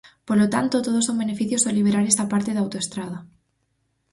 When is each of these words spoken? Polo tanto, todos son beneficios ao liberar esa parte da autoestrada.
Polo 0.27 0.47
tanto, 0.53 0.83
todos 0.87 1.03
son 1.07 1.21
beneficios 1.23 1.63
ao 1.63 1.75
liberar 1.77 2.05
esa 2.07 2.29
parte 2.31 2.53
da 2.55 2.63
autoestrada. 2.65 3.17